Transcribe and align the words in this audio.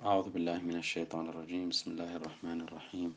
أعوذ 0.00 0.30
بالله 0.32 0.58
من 0.64 0.76
الشيطان 0.80 1.28
الرجيم. 1.28 1.68
بسم 1.68 1.90
الله 1.92 2.16
الرحمن 2.16 2.60
الرحيم. 2.60 3.12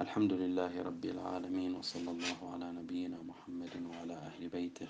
الحمد 0.00 0.32
لله 0.32 0.82
رب 0.82 1.04
العالمين 1.04 1.74
وصلى 1.78 2.10
الله 2.10 2.38
على 2.52 2.72
نبينا 2.72 3.22
محمد 3.22 3.74
وعلى 3.86 4.14
أهل 4.14 4.48
بيته 4.48 4.88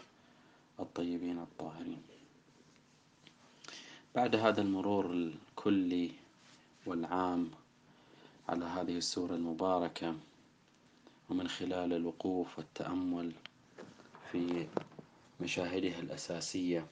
الطيبين 0.81 1.39
الطاهرين. 1.39 2.03
بعد 4.15 4.37
هذا 4.37 4.61
المرور 4.63 5.13
الكلي 5.13 6.11
والعام 6.87 7.51
على 8.49 8.65
هذه 8.65 8.97
السورة 8.97 9.35
المباركة 9.35 10.17
ومن 11.31 11.49
خلال 11.49 11.93
الوقوف 11.93 12.59
والتأمل 12.59 13.33
في 14.33 14.67
مشاهدها 15.41 15.99
الأساسية 16.01 16.87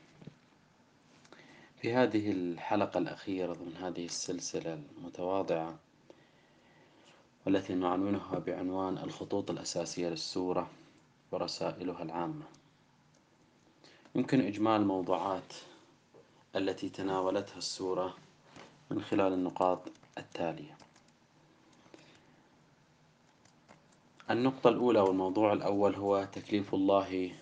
في 1.81 1.95
هذه 1.95 2.33
الحلقة 2.33 2.99
الأخيرة 2.99 3.53
من 3.55 3.77
هذه 3.77 4.05
السلسلة 4.05 4.81
المتواضعة 4.99 5.79
والتي 7.47 7.75
نعنونها 7.75 8.39
بعنوان 8.39 8.99
الخطوط 8.99 9.51
الأساسية 9.51 10.09
للسورة 10.09 10.71
ورسائلها 11.33 12.03
العامة. 12.03 12.45
يمكن 14.15 14.41
إجمال 14.41 14.81
الموضوعات 14.81 15.55
التي 16.57 16.89
تناولتها 16.89 17.59
السورة 17.59 18.15
من 18.91 19.03
خلال 19.03 19.33
النقاط 19.33 19.81
التالية. 20.19 20.77
النقطة 24.31 24.69
الأولى 24.71 25.01
والموضوع 25.01 25.53
الأول 25.53 25.95
هو 25.95 26.25
تكليف 26.33 26.75
الله 26.75 27.33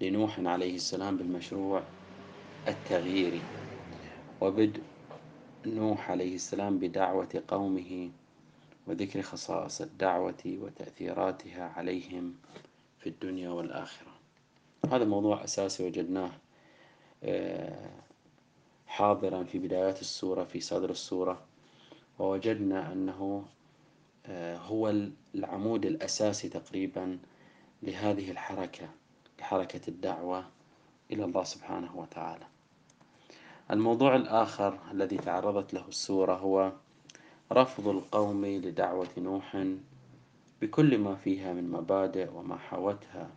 لنوح 0.00 0.40
عليه 0.40 0.74
السلام 0.74 1.16
بالمشروع 1.16 1.82
التغييري 2.68 3.40
وبدء 4.40 4.82
نوح 5.66 6.10
عليه 6.10 6.34
السلام 6.34 6.78
بدعوة 6.78 7.42
قومه 7.48 8.10
وذكر 8.86 9.22
خصائص 9.22 9.80
الدعوة 9.80 10.42
وتأثيراتها 10.46 11.64
عليهم 11.76 12.34
في 12.98 13.08
الدنيا 13.08 13.50
والآخرة. 13.50 14.12
هذا 14.92 15.04
موضوع 15.04 15.44
أساسي 15.44 15.86
وجدناه 15.86 16.30
آه، 17.24 17.90
حاضرا 18.86 19.44
في 19.44 19.58
بدايات 19.58 20.00
السورة 20.00 20.44
في 20.44 20.60
صدر 20.60 20.90
السورة. 20.90 21.42
ووجدنا 22.18 22.92
أنه 22.92 23.44
آه، 24.26 24.56
هو 24.56 24.94
العمود 25.34 25.86
الأساسي 25.86 26.48
تقريبا 26.48 27.18
لهذه 27.82 28.30
الحركة 28.30 28.88
لحركة 29.38 29.80
الدعوة 29.88 30.46
إلى 31.10 31.24
الله 31.24 31.44
سبحانه 31.44 31.96
وتعالى. 31.96 32.46
الموضوع 33.70 34.16
الآخر 34.16 34.78
الذي 34.90 35.16
تعرضت 35.16 35.74
له 35.74 35.88
السورة 35.88 36.34
هو 36.34 36.72
رفض 37.52 37.88
القوم 37.88 38.46
لدعوة 38.46 39.08
نوح 39.18 39.64
بكل 40.62 40.98
ما 40.98 41.14
فيها 41.14 41.52
من 41.52 41.70
مبادئ 41.70 42.30
وما 42.32 42.56
حوتها 42.56 43.30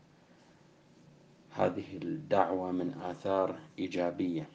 هذه 1.51 1.97
الدعوة 1.97 2.71
من 2.71 2.93
آثار 2.93 3.59
إيجابية 3.79 4.49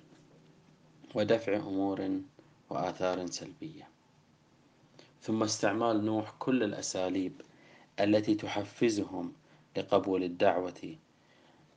ودفع 1.14 1.56
أمور 1.56 2.20
وآثار 2.70 3.26
سلبية. 3.26 3.88
ثم 5.20 5.42
استعمال 5.42 6.04
نوح 6.04 6.34
كل 6.38 6.62
الأساليب 6.62 7.40
التي 8.00 8.34
تحفزهم 8.34 9.32
لقبول 9.76 10.22
الدعوة 10.22 10.96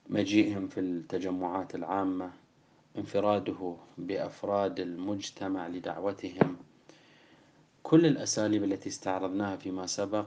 مجيئهم 0.09 0.67
في 0.67 0.79
التجمعات 0.79 1.75
العامة 1.75 2.31
انفراده 2.97 3.75
بأفراد 3.97 4.79
المجتمع 4.79 5.67
لدعوتهم. 5.67 6.57
كل 7.83 8.05
الأساليب 8.05 8.63
التي 8.63 8.89
استعرضناها 8.89 9.55
فيما 9.55 9.85
سبق 9.87 10.25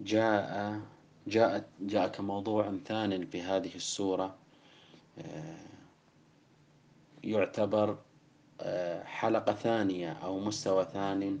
جاء 0.00 0.80
جاءت 1.26 1.64
جاء 1.80 2.08
كموضوع 2.08 2.72
ثان 2.84 3.26
في 3.26 3.42
هذه 3.42 3.74
السورة 3.74 4.34
آه، 5.18 5.66
يعتبر 7.24 7.96
آه، 8.60 9.04
حلقة 9.04 9.52
ثانية 9.52 10.12
أو 10.12 10.38
مستوى 10.38 10.84
ثاني 10.84 11.38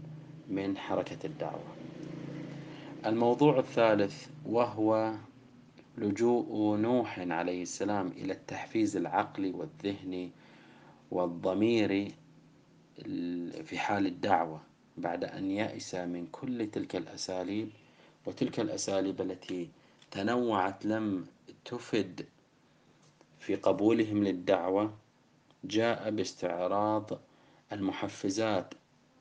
من 0.48 0.78
حركة 0.78 1.26
الدعوة. 1.26 1.76
الموضوع 3.06 3.58
الثالث 3.58 4.26
وهو 4.46 5.14
لجوء 5.98 6.76
نوح 6.76 7.18
عليه 7.18 7.62
السلام 7.62 8.06
إلى 8.08 8.32
التحفيز 8.32 8.96
العقلي 8.96 9.50
والذهني 9.50 10.30
والضميري 11.10 12.14
في 13.64 13.78
حال 13.78 14.06
الدعوة 14.06 14.60
بعد 14.96 15.24
أن 15.24 15.50
يأس 15.50 15.94
من 15.94 16.26
كل 16.32 16.70
تلك 16.70 16.96
الأساليب 16.96 17.70
وتلك 18.26 18.60
الأساليب 18.60 19.20
التي 19.20 19.68
تنوعت 20.10 20.86
لم 20.86 21.26
تفد 21.64 22.26
في 23.40 23.56
قبولهم 23.56 24.24
للدعوة 24.24 24.94
جاء 25.64 26.10
باستعراض 26.10 27.20
المحفزات 27.72 28.74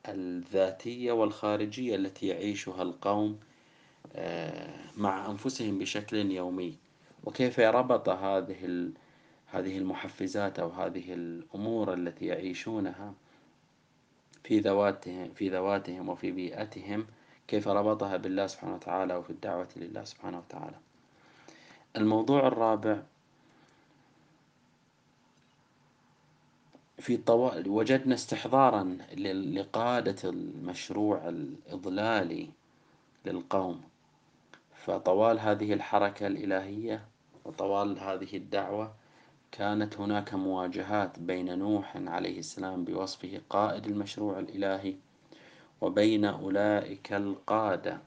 الذاتية 0.07 1.11
والخارجية 1.11 1.95
التي 1.95 2.27
يعيشها 2.27 2.81
القوم 2.81 3.39
مع 4.97 5.31
أنفسهم 5.31 5.79
بشكل 5.79 6.31
يومي. 6.31 6.77
وكيف 7.23 7.59
ربط 7.59 8.09
هذه 8.09 8.89
هذه 9.47 9.77
المحفزات 9.77 10.59
أو 10.59 10.69
هذه 10.69 11.13
الأمور 11.13 11.93
التي 11.93 12.25
يعيشونها 12.25 13.13
في 14.43 14.59
ذواتهم 14.59 15.33
في 15.33 15.49
ذواتهم 15.49 16.09
وفي 16.09 16.31
بيئتهم 16.31 17.05
كيف 17.47 17.67
ربطها 17.67 18.17
بالله 18.17 18.47
سبحانه 18.47 18.75
وتعالى 18.75 19.15
وفي 19.15 19.29
الدعوة 19.29 19.67
لله 19.75 20.03
سبحانه 20.03 20.37
وتعالى. 20.37 20.75
الموضوع 21.97 22.47
الرابع 22.47 23.01
في 26.99 27.17
طوال 27.17 27.69
وجدنا 27.69 28.15
استحضارا 28.15 28.97
لقادة 29.17 30.29
المشروع 30.29 31.29
الإضلالي 31.29 32.49
للقوم. 33.25 33.81
فطوال 34.85 35.39
هذه 35.39 35.73
الحركة 35.73 36.27
الإلهية 36.27 37.05
وطوال 37.45 37.99
هذه 37.99 38.37
الدعوة 38.37 38.93
كانت 39.51 39.99
هناك 39.99 40.33
مواجهات 40.33 41.19
بين 41.19 41.59
نوح 41.59 41.97
عليه 41.97 42.39
السلام 42.39 42.83
بوصفه 42.83 43.41
قائد 43.49 43.85
المشروع 43.85 44.39
الإلهي 44.39 44.95
وبين 45.81 46.25
أولئك 46.25 47.13
القادة 47.13 47.99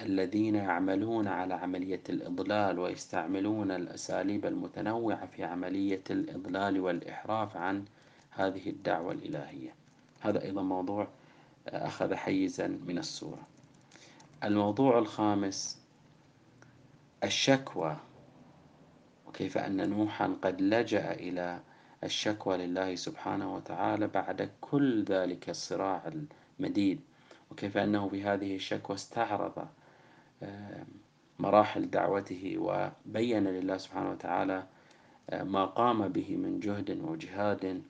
الذين 0.00 0.54
يعملون 0.54 1.28
على 1.28 1.54
عملية 1.54 2.02
الإضلال 2.08 2.78
ويستعملون 2.78 3.70
الأساليب 3.70 4.46
المتنوعة 4.46 5.26
في 5.26 5.44
عملية 5.44 6.02
الإضلال 6.10 6.80
والإحراف 6.80 7.56
عن 7.56 7.84
هذه 8.30 8.70
الدعوة 8.70 9.12
الإلهية. 9.12 9.74
هذا 10.20 10.42
أيضا 10.42 10.62
موضوع 10.62 11.08
أخذ 11.68 12.14
حيزا 12.14 12.66
من 12.86 12.98
السورة. 12.98 13.55
الموضوع 14.44 14.98
الخامس 14.98 15.82
الشكوى. 17.24 17.96
وكيف 19.26 19.58
أن 19.58 19.90
نوحا 19.90 20.36
قد 20.42 20.60
لجأ 20.60 21.12
إلى 21.12 21.60
الشكوى 22.04 22.56
لله 22.56 22.94
سبحانه 22.94 23.54
وتعالى 23.54 24.06
بعد 24.06 24.50
كل 24.60 25.04
ذلك 25.04 25.50
الصراع 25.50 26.02
المديد 26.60 27.00
وكيف 27.50 27.76
أنه 27.76 28.08
في 28.08 28.24
هذه 28.24 28.54
الشكوى 28.56 28.96
استعرض 28.96 29.68
مراحل 31.38 31.90
دعوته 31.90 32.54
وبين 32.58 33.44
لله 33.44 33.76
سبحانه 33.76 34.10
وتعالى 34.10 34.66
ما 35.32 35.64
قام 35.64 36.08
به 36.08 36.36
من 36.36 36.60
جهد 36.60 37.00
وجهاد. 37.00 37.82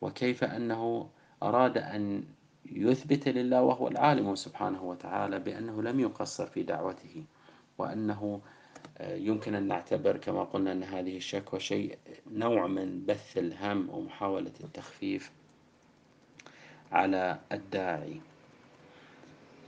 وكيف 0.00 0.44
أنه 0.44 1.10
أراد 1.42 1.78
أن 1.78 2.24
يثبت 2.72 3.28
لله 3.28 3.62
وهو 3.62 3.88
العالم 3.88 4.34
سبحانه 4.34 4.84
وتعالى 4.84 5.38
بأنه 5.38 5.82
لم 5.82 6.00
يقصر 6.00 6.46
في 6.46 6.62
دعوته 6.62 7.24
وأنه 7.78 8.40
آه، 8.98 9.16
يمكن 9.16 9.54
أن 9.54 9.68
نعتبر 9.68 10.16
كما 10.16 10.44
قلنا 10.44 10.72
أن 10.72 10.82
هذه 10.82 11.16
الشكوى 11.16 11.60
شيء 11.60 11.98
نوع 12.30 12.66
من 12.66 13.06
بث 13.06 13.38
الهم 13.38 13.90
ومحاولة 13.90 14.52
التخفيف 14.64 15.30
على 16.92 17.38
الداعي. 17.52 18.20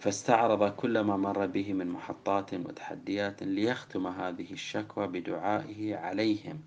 فاستعرض 0.00 0.72
كل 0.72 1.00
ما 1.00 1.16
مر 1.16 1.46
به 1.46 1.72
من 1.72 1.86
محطات 1.86 2.54
وتحديات 2.54 3.42
ليختم 3.42 4.06
هذه 4.06 4.52
الشكوى 4.52 5.06
بدعائه 5.06 5.96
عليهم 5.96 6.60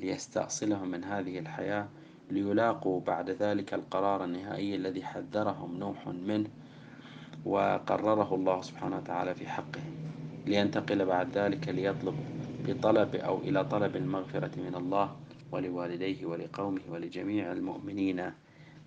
ليستأصلهم 0.00 0.88
من 0.88 1.04
هذه 1.04 1.38
الحياة 1.38 1.88
ليلاقوا 2.30 3.00
بعد 3.00 3.30
ذلك 3.30 3.74
القرار 3.74 4.24
النهائي 4.24 4.76
الذي 4.76 5.04
حذرهم 5.04 5.76
نوح 5.78 6.08
منه 6.08 6.48
وقرره 7.44 8.34
الله 8.34 8.62
سبحانه 8.62 8.96
وتعالى 8.96 9.34
في 9.34 9.48
حقهم 9.48 9.94
لينتقل 10.46 11.04
بعد 11.04 11.38
ذلك 11.38 11.68
ليطلب 11.68 12.14
بطلب 12.66 13.14
أو 13.14 13.38
إلى 13.38 13.64
طلب 13.64 13.96
المغفرة 13.96 14.50
من 14.56 14.74
الله 14.74 15.16
ولوالديه 15.52 16.26
ولقومه 16.26 16.80
ولجميع 16.88 17.52
المؤمنين 17.52 18.32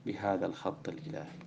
بهذا 0.06 0.46
الخط 0.46 0.90
الإلهي. 0.90 1.40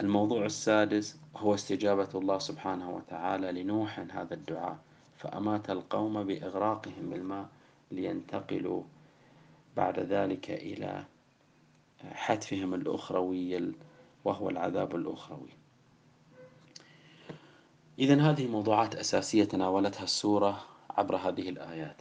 الموضوع 0.00 0.44
السادس 0.44 1.16
هو 1.36 1.54
استجابة 1.54 2.08
الله 2.14 2.38
سبحانه 2.38 2.90
وتعالى 2.90 3.62
لنوح 3.62 4.00
هذا 4.00 4.34
الدعاء. 4.34 4.76
فأمات 5.18 5.70
القوم 5.70 6.24
بإغراقهم 6.24 7.10
بالماء 7.10 7.46
لينتقلوا 7.90 8.82
بعد 9.76 10.00
ذلك 10.00 10.50
إلى 10.50 11.04
حتفهم 12.12 12.74
الأخروي 12.74 13.72
وهو 14.24 14.50
العذاب 14.50 14.96
الأخروي. 14.96 15.50
إذا 17.98 18.20
هذه 18.30 18.46
موضوعات 18.46 18.94
أساسية 18.94 19.44
تناولتها 19.44 20.04
السورة 20.04 20.64
عبر 20.90 21.16
هذه 21.16 21.48
الآيات. 21.48 21.96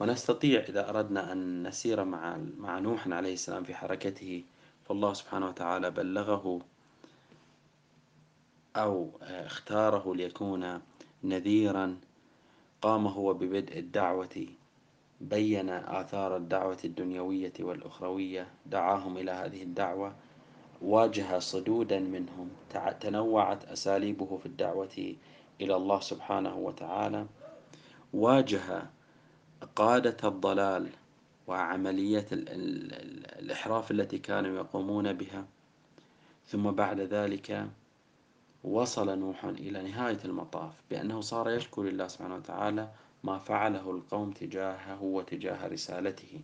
ونستطيع 0.00 0.60
إذا 0.60 0.88
أردنا 0.88 1.32
أن 1.32 1.68
نسير 1.68 2.04
مع 2.04 2.38
مع 2.58 2.78
نوح 2.78 3.08
عليه 3.08 3.32
السلام 3.32 3.64
في 3.64 3.74
حركته 3.74 4.44
فالله 4.84 5.12
سبحانه 5.12 5.46
وتعالى 5.48 5.90
بلغه 5.90 6.60
أو 8.76 9.10
اختاره 9.22 10.14
ليكون 10.14 10.80
نذيرا 11.24 11.96
قام 12.82 13.06
هو 13.06 13.34
ببدء 13.34 13.78
الدعوة 13.78 14.46
بين 15.22 15.70
آثار 15.70 16.36
الدعوة 16.36 16.78
الدنيوية 16.84 17.52
والأخروية 17.60 18.48
دعاهم 18.66 19.16
إلى 19.16 19.30
هذه 19.30 19.62
الدعوة 19.62 20.14
واجه 20.82 21.38
صدودا 21.38 22.00
منهم 22.00 22.48
تنوعت 23.00 23.64
أساليبه 23.64 24.36
في 24.36 24.46
الدعوة 24.46 25.14
إلى 25.60 25.76
الله 25.76 26.00
سبحانه 26.00 26.56
وتعالى 26.56 27.26
واجه 28.12 28.86
قادة 29.76 30.28
الضلال 30.28 30.88
وعملية 31.46 32.26
الإحراف 32.32 33.90
التي 33.90 34.18
كانوا 34.18 34.56
يقومون 34.56 35.12
بها. 35.12 35.44
ثم 36.46 36.70
بعد 36.70 37.00
ذلك 37.00 37.68
وصل 38.64 39.18
نوح 39.18 39.44
إلى 39.44 39.82
نهاية 39.82 40.18
المطاف 40.24 40.72
بأنه 40.90 41.20
صار 41.20 41.50
يشكو 41.50 41.82
لله 41.82 42.08
سبحانه 42.08 42.34
وتعالى 42.34 42.88
ما 43.24 43.38
فعله 43.38 43.90
القوم 43.90 44.30
تجاهه 44.30 45.02
وتجاه 45.02 45.66
رسالته 45.66 46.40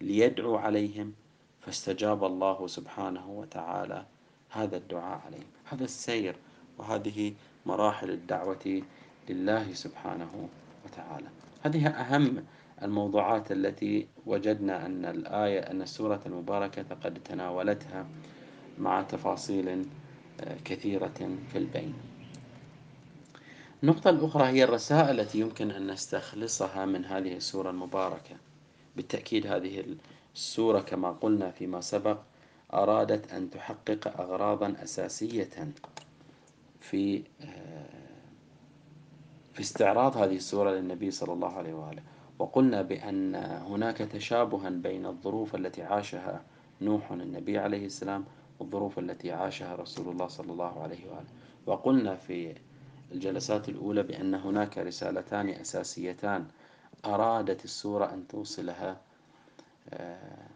ليدعو 0.00 0.56
عليهم 0.56 1.12
فاستجاب 1.60 2.24
الله 2.24 2.66
سبحانه 2.66 3.30
وتعالى. 3.30 4.06
هذا 4.50 4.76
الدعاء 4.76 5.20
عليهم. 5.26 5.50
هذا 5.64 5.84
السير 5.84 6.36
وهذه 6.78 7.34
مراحل 7.66 8.10
الدعوة 8.10 8.82
لله 9.28 9.72
سبحانه 9.72 10.48
وتعالى. 10.84 11.28
هذه 11.62 11.88
أهم 11.88 12.44
الموضوعات 12.82 13.52
التي 13.52 14.08
وجدنا 14.26 14.86
أن 14.86 15.04
الآية 15.04 15.60
أن 15.60 15.82
السورة 15.82 16.20
المباركة 16.26 16.94
قد 17.04 17.18
تناولتها 17.24 18.06
مع 18.78 19.02
تفاصيل 19.02 19.86
كثيرة 20.64 21.36
في 21.52 21.58
البين 21.58 21.94
النقطة 23.82 24.10
الأخرى 24.10 24.44
هي 24.44 24.64
الرسائل 24.64 25.20
التي 25.20 25.40
يمكن 25.40 25.70
أن 25.70 25.90
نستخلصها 25.90 26.84
من 26.84 27.04
هذه 27.04 27.36
السورة 27.36 27.70
المباركة. 27.70 28.36
بالتأكيد 28.96 29.46
هذه 29.46 29.84
السورة 30.34 30.80
كما 30.80 31.12
قلنا 31.12 31.50
فيما 31.50 31.80
سبق 31.80 32.18
أرادت 32.74 33.32
أن 33.32 33.50
تحقق 33.50 34.20
أغراضا 34.20 34.74
أساسية 34.82 35.72
في 36.80 37.22
في 39.52 39.60
استعراض 39.60 40.16
هذه 40.16 40.36
السورة 40.36 40.70
للنبي 40.70 41.10
صلى 41.10 41.32
الله 41.32 41.52
عليه 41.52 41.74
وآله. 41.74 42.02
وقلنا 42.38 42.82
بأن 42.82 43.34
هناك 43.34 43.96
تشابها 43.96 44.70
بين 44.70 45.06
الظروف 45.06 45.54
التي 45.54 45.82
عاشها 45.82 46.42
نوح 46.80 47.12
النبي 47.12 47.58
عليه 47.58 47.86
السلام 47.86 48.24
والظروف 48.60 48.98
التي 48.98 49.32
عاشها 49.32 49.74
رسول 49.74 50.08
الله 50.08 50.26
صلى 50.26 50.52
الله 50.52 50.82
عليه 50.82 51.10
وآله. 51.10 51.28
وقلنا 51.66 52.14
في 52.16 52.54
الجلسات 53.12 53.68
الأولى 53.68 54.02
بأن 54.02 54.34
هناك 54.34 54.78
رسالتان 54.78 55.48
أساسيتان 55.48 56.46
أرادت 57.04 57.64
السورة 57.64 58.12
أن 58.14 58.26
توصلها 58.26 59.00
آه، 59.90 60.46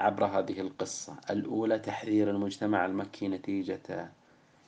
عبر 0.00 0.24
هذه 0.24 0.60
القصة. 0.60 1.16
الأولى 1.30 1.78
تحذير 1.78 2.30
المجتمع 2.30 2.86
المكي 2.86 3.28
نتيجة 3.28 4.10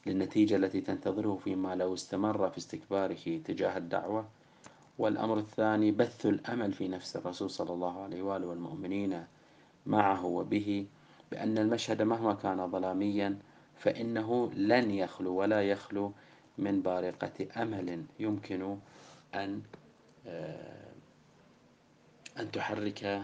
للنتيجة 0.07 0.57
التي 0.57 0.81
تنتظره 0.81 1.37
فيما 1.45 1.75
لو 1.75 1.95
استمر 1.95 2.51
في 2.51 2.59
استكباره 2.59 3.39
تجاه 3.45 3.77
الدعوة. 3.77 4.29
والأمر 4.99 5.39
الثاني 5.39 5.91
بث 5.93 6.27
الأمل 6.27 6.73
في 6.73 6.89
نفس 6.89 7.17
الرسول 7.17 7.51
صلى 7.51 7.73
الله 7.73 8.03
عليه 8.03 8.23
وآله 8.23 8.47
والمؤمنين 8.47 9.25
معه 9.87 10.25
وبه 10.25 10.87
بأن 11.31 11.59
المشهد 11.59 12.03
مهما 12.03 12.35
كان 12.35 12.71
ظلاميا 12.71 13.39
فإنه 13.77 14.51
لن 14.55 14.91
يخلو 14.91 15.35
ولا 15.35 15.63
يخلو 15.63 16.13
من 16.59 16.83
بارقة 16.83 17.63
أمل 17.63 18.05
يمكن 18.21 18.79
أن 19.35 19.63
آه، 20.27 20.89
أن 22.39 22.51
تحرك 22.51 23.23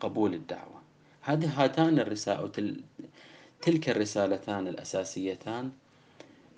قبول 0.00 0.34
الدعوة. 0.34 0.82
هذه 1.20 1.64
هاتان 1.64 1.98
الرسالة 1.98 2.76
تلك 3.62 3.88
الرسالتان 3.88 4.68
الأساسيتان 4.68 5.72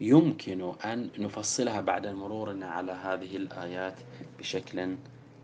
يمكن 0.00 0.72
أن 0.84 1.11
نفصلها 1.19 1.81
بعد 1.81 2.06
مرورنا 2.06 2.66
على 2.66 2.93
هذه 2.93 3.37
الآيات 3.37 3.94
بشكل 4.38 4.96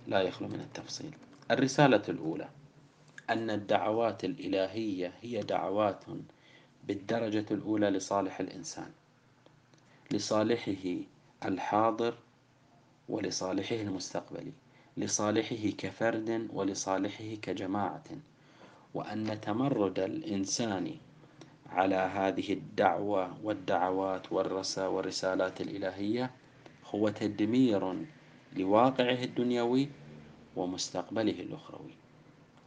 لا 0.06 0.20
يخلو 0.20 0.49
من 0.49 0.61
التفصيل. 0.61 1.14
الرسالة 1.50 2.02
الأولى 2.08 2.49
أن 3.31 3.50
الدعوات 3.50 4.25
الإلهية 4.25 5.12
هي 5.20 5.40
دعوات 5.40 6.05
بالدرجة 6.84 7.46
الأولى 7.50 7.90
لصالح 7.90 8.40
الإنسان. 8.40 8.90
لصالحه 10.12 10.96
الحاضر 11.44 12.14
ولصالحه 13.08 13.76
المستقبلي 13.76 14.52
لصالحه 14.96 15.70
كفرد 15.78 16.48
ولصالحه 16.52 17.34
كجماعة. 17.42 18.04
وأن 18.94 19.40
تمرد 19.40 19.98
الإنسان 19.98 20.94
على 21.70 21.94
هذه 21.96 22.52
الدعوة 22.52 23.36
والدعوات 23.44 24.32
والرسا 24.32 24.86
والرسالات 24.86 25.60
الإلهية 25.60 26.30
هو 26.94 27.08
تدمير 27.08 27.96
لواقعه 28.56 29.22
الدنيوي 29.24 29.88
ومستقبله 30.56 31.40
الأخروي. 31.40 31.94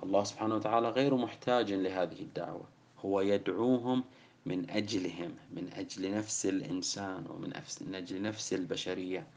الله 0.03 0.23
سبحانه 0.23 0.55
وتعالى 0.55 0.89
غير 0.89 1.15
محتاج 1.15 1.73
لهذه 1.73 2.19
الدعوة. 2.21 2.65
هو 3.05 3.21
يدعوهم 3.21 4.03
من 4.45 4.69
أجلهم 4.69 5.35
من 5.53 5.69
أجل 5.73 6.15
نفس 6.15 6.45
الإنسان 6.45 7.25
ومن 7.29 7.53
أجل 7.95 8.21
نفس 8.21 8.53
البشرية. 8.53 9.27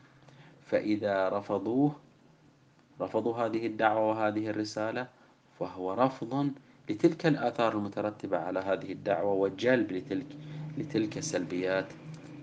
فإذا 0.67 1.29
رفضوه 1.29 1.97
رفضوا 3.01 3.37
هذه 3.37 3.67
الدعوة 3.67 4.09
وهذه 4.09 4.51
الرسالة 4.51 5.09
فهو 5.61 5.95
رفض 5.95 6.51
لتلك 6.91 7.27
الآثار 7.27 7.79
المترتبة 7.79 8.39
على 8.39 8.61
هذه 8.61 8.93
الدعوة 8.93 9.33
وجلب 9.33 9.93
لتلك 9.93 10.27
لتلك 10.79 11.19
السلبيات 11.19 11.87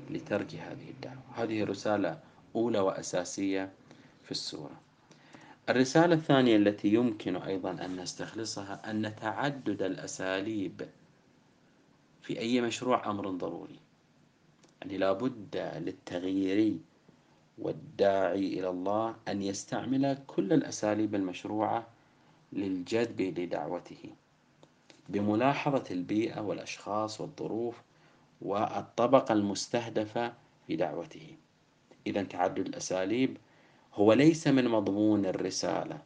لترك 0.10 0.56
هذه 0.56 0.90
الدعوة. 0.90 1.24
هذه 1.36 1.64
رسالة 1.64 2.20
أولى 2.56 2.80
وأساسية 2.80 3.72
في 4.24 4.32
السورة. 4.32 4.80
الرسالة 5.70 6.16
الثانية 6.16 6.56
التي 6.56 6.88
يمكن 6.94 7.36
أيضا 7.36 7.72
أن 7.72 7.96
نستخلصها 7.96 8.92
أن 8.92 9.16
تعدد 9.16 9.82
الأساليب 9.82 10.82
في 12.24 12.40
أي 12.40 12.62
مشروع 12.62 13.10
أمر 13.12 13.30
ضروري. 13.30 13.80
يعني 14.82 14.98
لابد 14.98 15.58
للتغيير 15.58 16.78
والداعي 17.58 18.60
إلى 18.60 18.70
الله 18.70 19.16
أن 19.28 19.42
يستعمل 19.42 20.18
كل 20.28 20.54
الأساليب 20.54 21.16
المشروعة 21.16 21.88
للجذب 22.54 23.40
لدعوته. 23.40 24.10
بملاحظة 25.10 25.84
البيئة 25.92 26.42
والأشخاص 26.42 27.22
والظروف 27.22 27.82
والطبقة 28.42 29.34
المستهدفة 29.34 30.34
في 30.68 30.76
دعوته. 30.76 31.38
إذا 32.08 32.24
تعدد 32.24 32.68
الأساليب 32.68 33.38
هو 33.94 34.14
ليس 34.14 34.48
من 34.48 34.68
مضمون 34.68 35.26
الرسالة. 35.26 36.02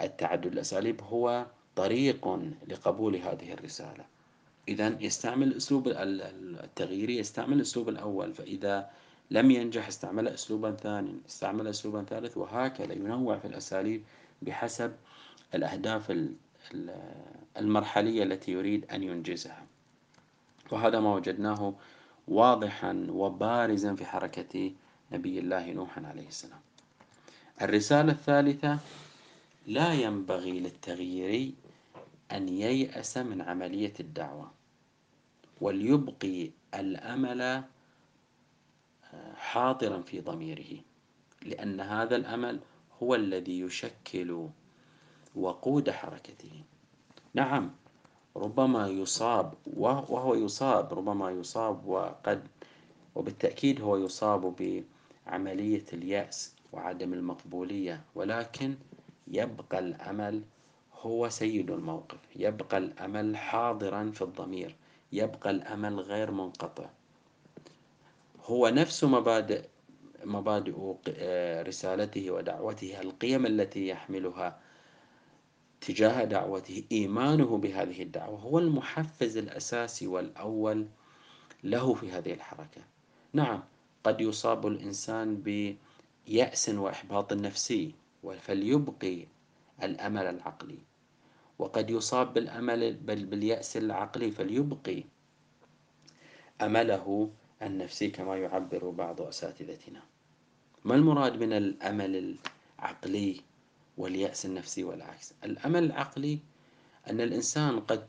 التعدد 0.00 0.46
الأساليب 0.46 1.00
هو 1.02 1.46
طريق 1.76 2.28
لقبول 2.68 3.16
هذه 3.16 3.52
الرسالة. 3.52 4.17
إذا 4.68 4.96
يستعمل 5.00 5.56
أسلوب 5.56 5.88
التغييري 5.88 7.16
يستعمل 7.16 7.56
الأسلوب 7.56 7.88
الأول 7.88 8.34
فإذا 8.34 8.90
لم 9.30 9.50
ينجح 9.50 9.86
استعمل 9.88 10.28
أسلوبا 10.28 10.70
ثانيا 10.70 11.20
استعمل 11.28 11.68
أسلوبا 11.68 12.02
ثالث 12.02 12.36
وهكذا 12.36 12.92
ينوع 12.92 13.38
في 13.38 13.48
الأساليب 13.48 14.04
بحسب 14.42 14.92
الأهداف 15.54 16.28
المرحلية 17.58 18.22
التي 18.22 18.52
يريد 18.52 18.90
أن 18.90 19.02
ينجزها. 19.02 19.66
وهذا 20.70 21.00
ما 21.00 21.14
وجدناه 21.14 21.74
واضحا 22.28 23.06
وبارزا 23.10 23.94
في 23.94 24.06
حركة 24.06 24.72
نبي 25.12 25.38
الله 25.38 25.72
نوح 25.72 25.98
عليه 25.98 26.28
السلام. 26.28 26.60
الرسالة 27.62 28.12
الثالثة 28.12 28.78
لا 29.66 29.92
ينبغي 29.92 30.60
للتغيير 30.60 31.52
أن 32.32 32.48
ييأس 32.48 33.16
من 33.16 33.40
عملية 33.40 33.94
الدعوة. 34.00 34.57
وليبقي 35.60 36.50
الأمل 36.74 37.40
آه، 37.42 37.64
حاضرا 39.36 40.02
في 40.02 40.20
ضميره 40.20 40.80
لأن 41.42 41.80
هذا 41.80 42.16
الأمل 42.16 42.60
هو 43.02 43.14
الذي 43.14 43.60
يشكل 43.60 44.48
وقود 45.36 45.90
حركته. 45.90 46.62
نعم 47.34 47.70
ربما 48.36 48.88
يصاب 48.88 49.54
وهو 49.66 50.34
يصاب 50.34 50.92
ربما 50.94 51.30
يصاب 51.30 51.86
وقد 51.86 52.48
وبالتأكيد 53.14 53.80
هو 53.80 53.96
يصاب 53.96 54.54
بعملية 55.26 55.84
اليأس 55.92 56.54
وعدم 56.72 57.12
المقبولية 57.12 58.02
ولكن 58.14 58.74
يبقى 59.28 59.78
الأمل 59.78 60.42
هو 61.00 61.28
سيد 61.28 61.70
الموقف 61.70 62.18
يبقى 62.36 62.78
الأمل 62.78 63.36
حاضرا 63.36 64.10
في 64.10 64.22
الضمير. 64.22 64.76
يبقى 65.12 65.50
الأمل 65.50 66.00
غير 66.00 66.30
منقطع. 66.30 66.90
هو 68.44 68.68
نفس 68.68 69.04
مبادئ 69.04 69.64
مبادئ 70.24 70.94
آه، 71.08 71.62
رسالته 71.62 72.30
ودعوته 72.30 73.00
القيم 73.00 73.46
التي 73.46 73.88
يحملها 73.88 74.60
تجاه 75.80 76.24
دعوته 76.24 76.84
إيمانه 76.92 77.58
بهذه 77.58 78.02
الدعوة. 78.02 78.38
هو 78.38 78.58
المحفز 78.58 79.36
الأساسي 79.36 80.06
والأول 80.06 80.86
له 81.64 81.94
في 81.94 82.10
هذه 82.10 82.32
الحركة. 82.32 82.80
نعم 83.32 83.62
قد 84.04 84.20
يصاب 84.20 84.66
الإنسان 84.66 85.42
بيأس 86.26 86.68
وإحباط 86.68 87.32
نفسي 87.32 87.94
فليبقي 88.40 89.26
الأمل 89.82 90.26
العقلي. 90.26 90.78
وقد 91.58 91.90
يصاب 91.90 92.34
بالأمل 92.34 92.94
بل 92.94 93.24
باليأس 93.26 93.76
العقلي 93.76 94.30
فليبقي. 94.30 95.04
أمله 96.62 97.30
النفسي 97.62 98.10
كما 98.10 98.36
يعبر 98.36 98.90
بعض 98.90 99.20
أساتذتنا. 99.22 100.02
ما 100.84 100.94
المراد 100.94 101.42
من 101.42 101.52
الأمل 101.52 102.36
العقلي 102.78 103.40
واليأس 103.98 104.46
النفسي 104.46 104.84
والعكس؟ 104.84 105.34
الأمل 105.44 105.84
العقلي 105.84 106.38
أن 107.10 107.20
الإنسان 107.20 107.80
قد 107.80 108.06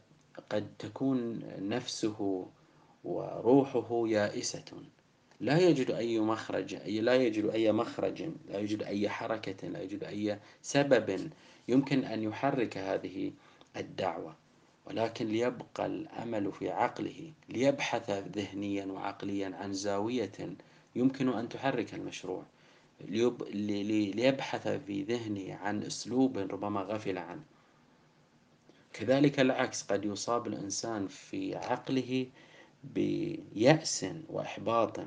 قد 0.49 0.67
تكون 0.79 1.41
نفسه 1.69 2.47
وروحه 3.03 4.07
يائسة. 4.07 4.65
لا 5.39 5.59
يجد 5.59 5.91
أي 5.91 6.19
مخرج 6.19 6.75
أي 6.75 7.01
لا 7.01 7.15
يجد 7.15 7.45
أي 7.45 7.71
مخرج 7.71 8.21
لا 8.47 8.59
يجد 8.59 8.83
أي 8.83 9.09
حركة 9.09 9.67
لا 9.67 9.81
يجد 9.81 10.03
أي 10.03 10.39
سبب 10.61 11.29
يمكن 11.69 12.03
أن 12.03 12.23
يحرك 12.23 12.77
هذه 12.77 13.31
الدعوة 13.77 14.35
ولكن 14.85 15.27
ليبقى 15.27 15.85
الأمل 15.85 16.51
في 16.51 16.69
عقله 16.69 17.31
ليبحث 17.49 18.09
ذهنيا 18.09 18.85
وعقليا 18.85 19.55
عن 19.55 19.73
زاوية 19.73 20.55
يمكن 20.95 21.29
أن 21.29 21.49
تحرك 21.49 21.93
المشروع. 21.93 22.43
ليبحث 23.01 24.67
في 24.67 25.03
ذهنه 25.03 25.55
عن 25.55 25.83
أسلوب 25.83 26.37
ربما 26.37 26.81
غفل 26.81 27.17
عنه. 27.17 27.43
كذلك 28.93 29.39
العكس 29.39 29.83
قد 29.83 30.05
يصاب 30.05 30.47
الإنسان 30.47 31.07
في 31.07 31.55
عقله 31.55 32.27
بيأس 32.83 34.05
وإحباط 34.29 34.99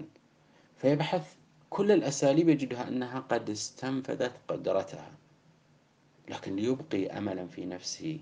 فيبحث 0.76 1.34
كل 1.70 1.92
الأساليب 1.92 2.48
يجدها 2.48 2.88
أنها 2.88 3.20
قد 3.20 3.50
استنفذت 3.50 4.32
قدرتها. 4.48 5.21
لكن 6.28 6.56
ليبقي 6.56 7.06
أملا 7.06 7.46
في 7.46 7.66
نفسه 7.66 8.20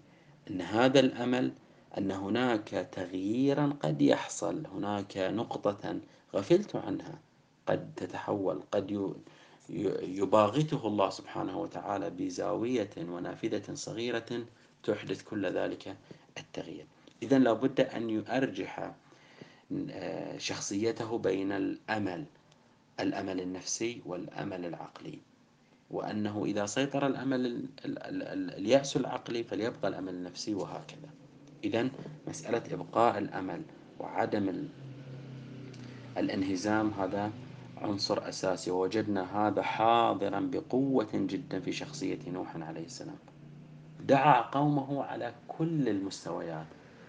أن 0.50 0.60
هذا 0.60 1.00
الأمل 1.00 1.52
أن 1.98 2.10
هناك 2.10 2.88
تغييرا 2.92 3.76
قد 3.82 4.02
يحصل 4.02 4.66
هناك 4.66 5.16
نقطة 5.16 6.00
غفلت 6.34 6.76
عنها 6.76 7.18
قد 7.66 7.94
تتحول 7.96 8.62
قد 8.72 9.14
يباغته 10.02 10.86
الله 10.86 11.10
سبحانه 11.10 11.58
وتعالى 11.58 12.10
بزاوية 12.10 12.90
ونافذة 12.98 13.74
صغيرة 13.74 14.44
تحدث 14.82 15.22
كل 15.22 15.46
ذلك 15.46 15.96
التغيير. 16.38 16.86
إذا 17.22 17.38
لابد 17.38 17.80
أن 17.80 18.10
يؤرجح 18.10 18.92
آه، 19.90 20.38
شخصيته 20.38 21.18
بين 21.18 21.52
الأمل 21.52 22.24
الأمل 23.00 23.40
النفسي 23.40 24.02
والأمل 24.06 24.64
العقلي. 24.64 25.18
وأنه 25.90 26.44
إذا 26.44 26.66
سيطر 26.66 27.06
الأمل 27.06 27.64
اليأس 28.58 28.96
العقلي 28.96 29.44
فليبقى 29.44 29.88
الأمل 29.88 30.14
النفسي 30.14 30.54
وهكذا. 30.54 31.10
إذا 31.64 31.88
مسألة 32.28 32.62
إبقاء 32.74 33.18
الأمل 33.18 33.62
وعدم 33.98 34.68
الانهزام 36.16 36.90
هذا 36.90 37.30
عنصر 37.76 38.28
أساسي. 38.28 38.70
ووجدنا 38.70 39.48
هذا 39.48 39.62
حاضرا 39.62 40.40
بقوة 40.40 41.08
جدا 41.14 41.60
في 41.60 41.72
شخصية 41.72 42.18
نوح 42.26 42.56
عليه 42.56 42.84
السلام. 42.84 43.18
دعا 44.00 44.40
قومه 44.40 45.04
على 45.04 45.34
كل 45.48 45.88
المستويات. 45.88 46.66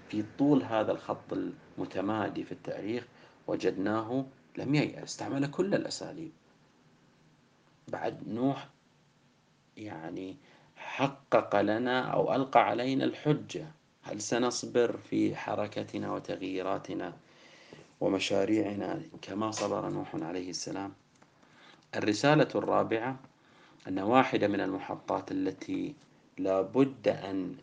في 0.09 0.23
طول 0.39 0.63
هذا 0.63 0.91
الخط 0.91 1.33
المتمادي 1.77 2.43
في 2.43 2.51
التاريخ 2.51 3.07
وجدناه 3.47 4.25
لم 4.57 4.75
ييأس 4.75 5.03
استعمل 5.03 5.47
كل 5.47 5.75
الأساليب. 5.75 6.31
بعد 7.87 8.27
نوح 8.27 8.67
يعني 9.77 10.37
حقق 10.75 11.61
لنا 11.61 12.01
أو 12.01 12.35
ألقى 12.35 12.59
علينا 12.67 13.03
الحجة. 13.03 13.71
هل 14.03 14.21
سنصبر 14.21 14.97
في 14.97 15.35
حركتنا 15.35 16.13
وتغييراتنا 16.13 17.13
ومشاريعنا 18.01 19.01
كما 19.21 19.51
صبر 19.51 19.89
نوح 19.89 20.15
عليه 20.15 20.49
السلام؟ 20.49 20.93
الرسالة 21.95 22.47
الرابعة 22.55 23.19
أن 23.87 23.99
واحدة 23.99 24.47
من 24.47 24.61
المحطات 24.61 25.31
التي 25.31 25.95
لا 26.37 26.61
بد 26.61 27.07
أن 27.07 27.55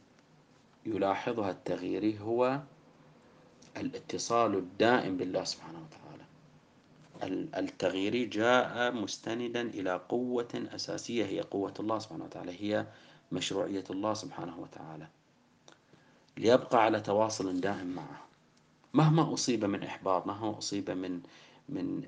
يلاحظها 0.86 1.50
التغييري 1.50 2.18
هو 2.20 2.60
الاتصال 3.76 4.54
الدائم 4.54 5.16
بالله 5.16 5.44
سبحانه 5.44 5.78
وتعالى. 5.78 6.07
التغييري 7.22 8.24
جاء 8.24 8.92
مستندا 8.92 9.60
إلى 9.60 10.00
قوة 10.08 10.48
أساسية 10.74 11.24
هي 11.24 11.40
قوة 11.40 11.74
الله 11.80 11.98
سبحانه 11.98 12.24
وتعالى 12.24 12.52
هي 12.60 12.86
مشروعية 13.32 13.84
الله 13.90 14.14
سبحانه 14.14 14.58
وتعالى. 14.58 15.06
ليبقى 16.38 16.84
على 16.84 17.00
تواصل 17.00 17.60
دائم 17.60 17.86
معه. 17.86 18.26
مهما 18.94 19.34
أصيب 19.34 19.64
من 19.64 19.82
إحباط 19.82 20.26
مهما 20.26 20.58
أصيب 20.58 20.90
من 20.90 21.20
من 21.68 22.02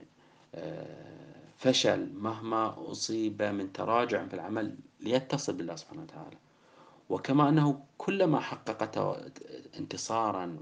آه، 0.54 1.40
فشل 1.58 2.12
مهما 2.14 2.90
أصيب 2.90 3.42
من 3.42 3.72
تراجع 3.72 4.26
في 4.26 4.34
العمل 4.34 4.76
ليتصل 5.00 5.52
بالله 5.52 5.76
سبحانه 5.76 6.02
وتعالى. 6.02 6.36
وكما 7.10 7.48
أنه 7.48 7.82
كلما 7.98 8.40
حقق 8.40 8.82
انتصارا 9.78 10.58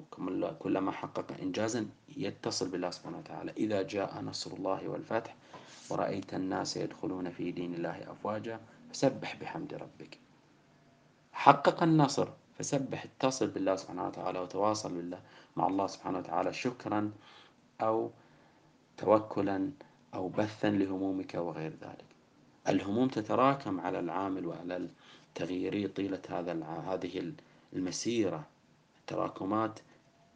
كلما 0.58 0.92
حقق 0.92 1.26
إنجازا 1.42 1.86
يتصل 2.16 2.68
بالله 2.68 2.90
سبحانه 2.90 3.18
وتعالى. 3.18 3.52
إذا 3.56 3.82
جاء 3.82 4.20
نصر 4.20 4.50
الله 4.52 4.88
والفتح 4.88 5.36
ورأيت 5.90 6.34
الناس 6.34 6.76
يدخلون 6.76 7.30
في 7.30 7.52
دين 7.52 7.74
الله 7.74 8.12
أفواجا 8.12 8.60
فسبح 8.92 9.36
بحمد 9.40 9.74
ربك. 9.74 10.18
حقق 11.32 11.82
النصر 11.82 12.28
فسبح 12.58 13.04
اتصل 13.04 13.46
بالله 13.46 13.76
سبحانه 13.76 14.06
وتعالى 14.06 14.38
وتواصل 14.38 14.94
بالله 14.94 15.20
مع 15.56 15.66
الله 15.66 15.86
سبحانه 15.86 16.18
وتعالى 16.18 16.52
شكرا 16.52 17.12
أو 17.80 18.10
توكلا 18.96 19.70
أو 20.14 20.28
بثا 20.28 20.66
لهمومك 20.66 21.34
وغير 21.34 21.70
ذلك. 21.70 22.08
الهموم 22.68 23.08
تتراكم 23.08 23.80
على 23.80 23.98
العامل 24.00 24.46
وعلى 24.46 24.88
التغييري 25.38 25.88
طيلة 25.88 26.22
هذا 26.28 26.64
هذه 26.64 27.32
المسيرة. 27.72 28.46
التراكمات 29.00 29.80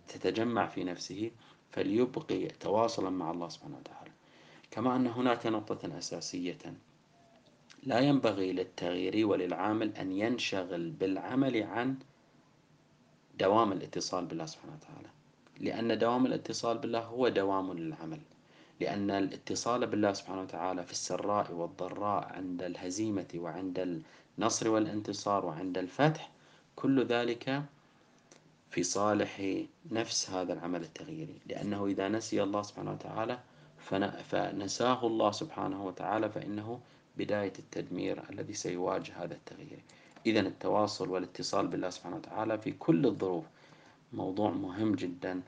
تتجمع 0.08 0.66
في 0.66 0.84
نفسه 0.84 1.30
فليبقي 1.70 2.46
تواصلا 2.46 3.10
مع 3.10 3.30
الله 3.30 3.48
سبحانه 3.48 3.76
وتعالى. 3.78 4.10
كما 4.70 4.96
أن 4.96 5.06
هناك 5.06 5.46
نقطة 5.46 5.98
أساسية. 5.98 6.58
لا 7.82 7.98
ينبغي 7.98 8.52
للتغيير 8.52 9.26
وللعامل 9.26 9.96
أن 9.96 10.12
ينشغل 10.12 10.90
بالعمل 10.90 11.62
عن 11.62 11.98
دوام 13.38 13.72
الاتصال 13.72 14.26
بالله 14.26 14.46
سبحانه 14.46 14.72
وتعالى. 14.72 15.08
لأن 15.60 15.98
دوام 15.98 16.26
الاتصال 16.26 16.78
بالله 16.78 17.00
هو 17.00 17.28
دوام 17.28 17.72
للعمل. 17.72 18.20
لأن 18.80 19.10
الاتصال 19.10 19.86
بالله 19.86 20.12
سبحانه 20.12 20.42
وتعالى 20.42 20.82
في 20.84 20.92
السراء 20.92 21.52
والضراء 21.52 22.32
عند 22.32 22.62
الهزيمة 22.62 23.28
وعند 23.34 24.02
النصر 24.38 24.68
والانتصار 24.68 25.46
وعند 25.46 25.78
الفتح 25.78 26.30
كل 26.76 27.04
ذلك 27.04 27.62
في 28.70 28.82
صالح 28.82 29.62
نفس 29.90 30.30
هذا 30.30 30.52
العمل 30.52 30.82
التغييري. 30.82 31.40
لأنه 31.46 31.86
إذا 31.86 32.08
نسي 32.08 32.42
الله 32.42 32.62
سبحانه 32.62 32.92
وتعالى 32.92 33.38
فنساه 34.24 35.06
الله 35.06 35.30
سبحانه 35.30 35.86
وتعالى 35.86 36.30
فإنه 36.30 36.80
بداية 37.16 37.52
التدمير 37.58 38.30
الذي 38.30 38.52
سيواجه 38.52 39.24
هذا 39.24 39.34
التغيير. 39.34 39.82
إذا 40.26 40.40
التواصل 40.40 41.08
والاتصال 41.08 41.66
بالله 41.66 41.90
سبحانه 41.90 42.16
وتعالى 42.16 42.58
في 42.58 42.72
كل 42.72 43.06
الظروف 43.06 43.44
موضوع 44.12 44.50
مهم 44.50 44.94
جدا 44.94 45.40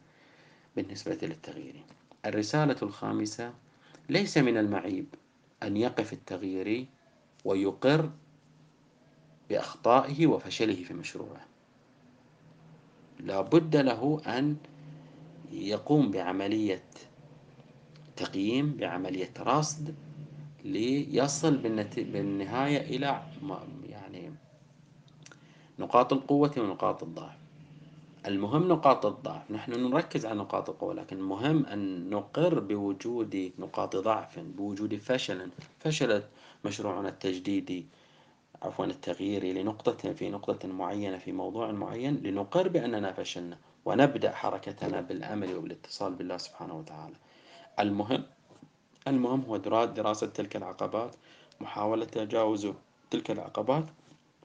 بالنسبة 0.77 1.19
للتغيير. 1.23 1.83
الرسالة 2.27 2.77
الخامسة 2.83 3.53
ليس 4.09 4.39
من 4.39 4.57
المعيب 4.57 5.07
أن 5.63 5.77
يقف 5.77 6.13
التغييري 6.13 6.87
ويقر 7.45 8.11
بأخطائه 9.51 10.27
وفشله 10.27 10.85
في 10.85 10.95
مشروعه. 10.95 11.47
لا 13.21 13.41
بد 13.41 13.77
له 13.77 14.21
أن 14.27 14.57
يقوم 15.53 16.11
بعملية 16.11 16.85
تقييم 18.17 18.77
بعملية 18.77 19.33
رصد 19.41 19.95
ليصل 20.65 21.57
بالنهاية 21.97 22.97
إلى 22.97 23.23
يعني 23.89 24.33
نقاط 25.79 26.13
القوة 26.13 26.55
ونقاط 26.59 27.03
الضعف. 27.03 27.37
المهم 28.27 28.69
نقاط 28.69 29.07
الضعف. 29.07 29.51
نحن 29.51 29.73
نركز 29.73 30.27
على 30.27 30.39
نقاط 30.39 30.71
القوة 30.71 30.95
لكن 30.95 31.17
المهم 31.17 31.67
أن 31.67 32.11
نقر 32.11 32.61
بوجود 32.61 33.53
نقاط 33.59 33.97
ضعف 33.97 34.39
بوجود 34.39 34.97
فشل. 34.97 35.51
فشلت 35.81 36.29
مشروعنا 36.65 37.09
التجديدي. 37.09 37.87
عفوا 38.65 38.85
التغييري 38.85 39.53
لنقطة 39.53 40.13
في 40.13 40.31
نقطة 40.31 40.69
معينة 40.69 41.19
في 41.19 41.33
موضوع 41.33 41.73
معين 41.73 42.17
لنقر 42.17 42.69
بأننا 42.69 43.13
فشلنا 43.13 43.59
ونبدأ 43.85 44.33
حركتنا 44.33 45.01
بالأمل 45.01 45.55
وبالاتصال 45.57 46.15
بالله 46.15 46.37
سبحانه 46.37 46.75
وتعالى. 46.79 47.15
المهم 47.81 48.25
المهم 49.09 49.41
هو 49.41 49.57
دراسة 49.87 50.27
تلك 50.27 50.57
العقبات 50.57 51.17
محاولة 51.61 52.05
تجاوز 52.05 52.69
تلك 53.11 53.31
العقبات 53.31 53.85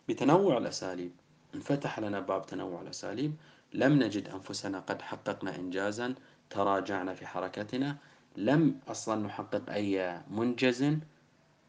بتنوع 0.10 0.58
الأساليب. 0.58 1.12
انفتح 1.56 2.00
لنا 2.00 2.20
باب 2.20 2.46
تنوع 2.46 2.82
الأساليب. 2.82 3.34
لم 3.74 4.04
نجد 4.04 4.28
أنفسنا 4.28 4.80
قد 4.80 5.02
حققنا 5.02 5.56
إنجازا. 5.56 6.16
تراجعنا 6.50 7.14
في 7.14 7.28
حركتنا. 7.28 7.98
لم 8.38 8.80
أصلا 8.88 9.16
نحقق 9.26 9.70
أي 9.70 10.22
منجز 10.30 10.96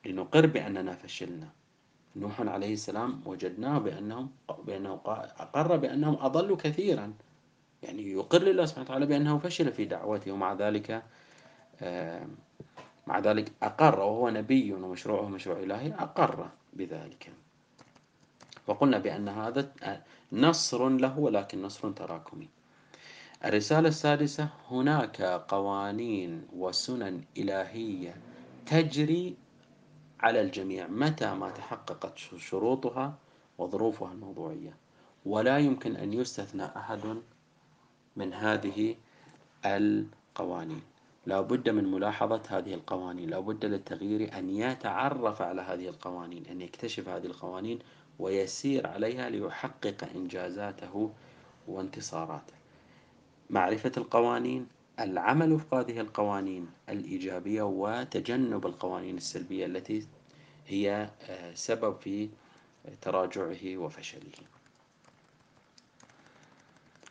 لنقر 0.06 0.46
بأننا 0.46 0.94
فشلنا. 0.94 1.48
نوح 2.16 2.40
عليه 2.40 2.72
السلام 2.72 3.20
وجدناه 3.26 3.78
بأنهم 3.78 4.30
بأنه 4.66 5.00
أقر 5.40 5.76
بأنهم 5.76 6.16
أضلوا 6.20 6.56
كثيرا. 6.56 7.12
يعني 7.82 8.12
يقر 8.12 8.42
لله 8.42 8.64
سبحانه 8.64 8.84
وتعالى 8.84 9.06
بأنه 9.06 9.38
فشل 9.38 9.72
في 9.72 9.84
دعوته 9.84 10.32
ومع 10.32 10.52
ذلك 10.52 11.02
مع 13.06 13.18
ذلك 13.18 13.52
أقر 13.62 14.00
وهو 14.00 14.30
نبي 14.30 14.72
ومشروعه 14.72 15.28
مشروع 15.28 15.58
إلهي 15.58 15.94
أقر 15.94 16.48
بذلك. 16.72 17.32
وقلنا 18.66 18.98
بأن 18.98 19.28
هذا 19.28 19.72
نصر 20.32 20.88
له 20.88 21.18
ولكن 21.18 21.62
نصر 21.62 21.90
تراكمي. 21.90 22.48
الرسالة 23.44 23.88
السادسة 23.88 24.48
هناك 24.70 25.22
قوانين 25.48 26.46
وسنن 26.52 27.24
إلهية 27.38 28.16
تجري 28.66 29.36
على 30.22 30.40
الجميع. 30.40 30.86
متى 30.86 31.34
ما 31.34 31.50
تحققت 31.50 32.18
شروطها 32.18 33.14
وظروفها 33.58 34.12
الموضوعية. 34.12 34.76
ولا 35.26 35.58
يمكن 35.58 35.96
أن 35.96 36.12
يستثنى 36.12 36.64
أحد 36.64 37.16
من 38.16 38.32
هذه 38.34 38.94
القوانين. 39.64 40.82
لا 41.26 41.40
بد 41.40 41.68
من 41.68 41.90
ملاحظة 41.90 42.42
هذه 42.48 42.74
القوانين. 42.74 43.30
لا 43.30 43.40
بد 43.40 43.64
للتغيير 43.64 44.38
أن 44.38 44.50
يتعرف 44.50 45.42
على 45.42 45.62
هذه 45.62 45.88
القوانين 45.88 46.46
أن 46.46 46.60
يكتشف 46.60 47.08
هذه 47.08 47.26
القوانين 47.26 47.78
ويسير 48.18 48.86
عليها 48.86 49.30
ليحقق 49.30 50.08
إنجازاته 50.14 51.10
وانتصاراته. 51.68 52.54
معرفة 53.50 53.92
القوانين 53.96 54.66
العمل 55.00 55.52
وفق 55.52 55.74
هذه 55.74 56.00
القوانين 56.00 56.68
الإيجابية 56.88 57.62
وتجنب 57.62 58.66
القوانين 58.66 59.16
السلبية 59.16 59.66
التي 59.66 60.06
هي 60.70 61.10
آه، 61.22 61.54
سبب 61.54 61.96
في 62.00 62.28
تراجعه 63.02 63.76
وفشله. 63.76 64.32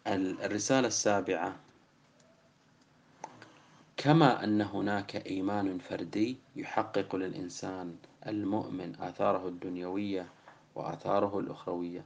الرسالة 0.08 0.88
السابعة 0.88 1.56
كما 3.98 4.44
أن 4.44 4.62
هناك 4.62 5.16
إيمان 5.28 5.78
فردي 5.80 6.38
يحقق 6.56 7.16
للإنسان 7.16 7.96
المؤمن 8.28 8.96
آثاره 9.00 9.48
الدنيوية 9.48 10.30
وآثاره 10.76 11.40
الأخروية 11.40 12.06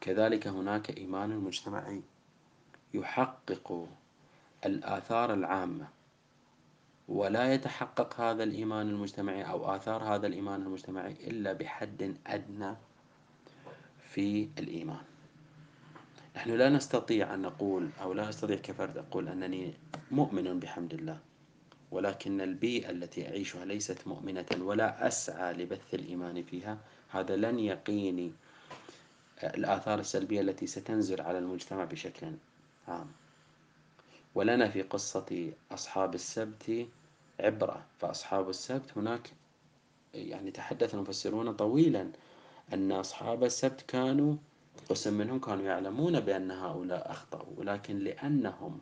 كذلك 0.00 0.46
هناك 0.46 0.98
إيمان 0.98 1.30
مجتمعي 1.30 2.02
يحقق 2.94 3.88
الآثار 4.66 5.34
العامة 5.34 5.88
ولا 7.08 7.54
يتحقق 7.54 8.20
هذا 8.20 8.44
الإيمان 8.44 8.88
المجتمعي 8.88 9.42
أو 9.42 9.76
آثار 9.76 10.02
هذا 10.14 10.26
الإيمان 10.26 10.62
المجتمعي 10.62 11.12
إلا 11.12 11.52
بحد 11.52 12.16
أدنى 12.26 12.74
في 14.08 14.48
الإيمان. 14.58 15.02
نحن 16.36 16.50
لا 16.50 16.68
نستطيع 16.70 17.34
أن 17.34 17.42
نقول 17.42 17.88
أو 18.02 18.12
لا 18.12 18.28
أستطيع 18.28 18.56
كفرد 18.56 18.96
أقول 18.96 19.28
أنني 19.28 19.74
مؤمن 20.10 20.60
بحمد 20.60 20.94
الله 20.94 21.18
ولكن 21.90 22.40
البيئة 22.40 22.90
التي 22.90 23.28
أعيشها 23.28 23.64
ليست 23.64 24.06
مؤمنة 24.06 24.46
ولا 24.60 25.06
أسعى 25.06 25.52
لبث 25.52 25.94
الإيمان 25.94 26.42
فيها. 26.42 26.78
هذا 27.08 27.36
لن 27.36 27.58
يقيني 27.58 28.32
الآثار 29.44 30.00
السلبية 30.00 30.40
التي 30.40 30.66
ستنزل 30.66 31.20
على 31.20 31.38
المجتمع 31.38 31.84
بشكل 31.84 32.26
عام. 32.88 33.06
ولنا 34.34 34.68
في 34.68 34.82
قصة 34.82 35.52
أصحاب 35.72 36.14
السبت 36.14 36.86
عبرة. 37.40 37.84
فأصحاب 37.98 38.48
السبت 38.48 38.98
هناك 38.98 39.30
يعني 40.14 40.50
تحدث 40.50 40.94
المفسرون 40.94 41.52
طويلا 41.52 42.10
أن 42.72 42.92
أصحاب 42.92 43.44
السبت 43.44 43.82
كانوا 43.82 44.36
قسم 44.88 45.14
منهم 45.14 45.38
كانوا 45.40 45.64
يعلمون 45.64 46.20
بأن 46.20 46.50
هؤلاء 46.50 47.10
أخطأوا 47.10 47.52
ولكن 47.56 47.98
لأنهم 47.98 48.80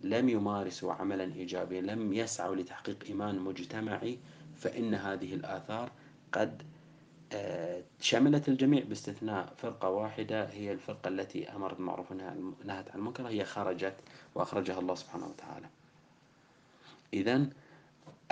لم 0.00 0.28
يمارسوا 0.28 0.92
عملا 0.92 1.24
إيجابيا 1.24 1.80
لم 1.80 2.12
يسعوا 2.12 2.56
لتحقيق 2.56 3.04
إيمان 3.08 3.38
مجتمعي 3.38 4.18
فإن 4.56 4.94
هذه 4.94 5.34
الآثار 5.34 5.90
قد 6.32 6.62
شملت 8.00 8.48
الجميع 8.48 8.84
باستثناء 8.84 9.54
فرقة 9.56 9.88
واحدة 9.88 10.44
هي 10.44 10.72
الفرقة 10.72 11.08
التي 11.08 11.48
أمرت 11.48 11.74
بالمعروف 11.76 12.12
ونهت 12.12 12.90
عن 12.90 12.94
المنكر 12.94 13.28
هي 13.28 13.44
خرجت 13.44 13.94
وأخرجها 14.34 14.78
الله 14.78 14.94
سبحانه 14.94 15.26
وتعالى. 15.26 15.66
إذا 17.14 17.46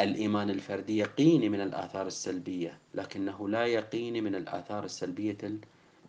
الإيمان 0.01 0.51
الفردي 0.51 0.99
يقيني 0.99 1.49
من 1.49 1.61
الآثار 1.61 2.07
السلبية 2.07 2.79
لكنه 2.95 3.49
لا 3.49 3.67
يقيني 3.67 4.21
من 4.21 4.35
الآثار 4.35 4.85
السلبية 4.85 5.39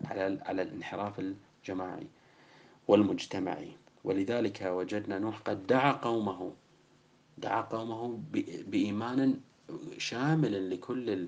على 0.06 0.40
على 0.46 0.62
الانحراف 0.62 1.20
الجماعي 1.20 2.08
والمجتمعي. 2.88 3.72
ولذلك 4.04 4.62
وجدنا 4.62 5.20
نوح 5.20 5.40
قد 5.40 5.68
دعا 5.68 5.92
قومه 5.92 6.54
دعا 7.38 7.62
قومه 7.62 8.20
بإيمان 8.68 9.40
شامل 9.98 10.70
لكل 10.70 11.28